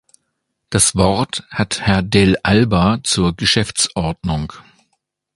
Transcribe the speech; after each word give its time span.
Das 0.71 0.95
Wort 0.95 1.43
hat 1.51 1.79
Herr 1.81 1.99
Dell'Alba 2.01 3.03
zur 3.03 3.35
Geschäftsordnung. 3.35 4.51